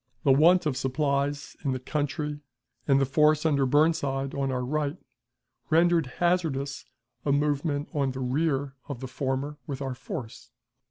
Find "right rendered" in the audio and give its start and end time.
4.65-6.07